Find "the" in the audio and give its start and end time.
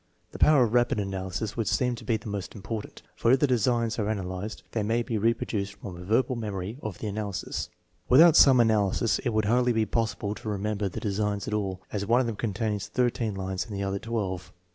0.31-0.39, 2.17-2.27, 3.39-3.45, 6.97-7.05, 11.35-11.35, 13.75-13.83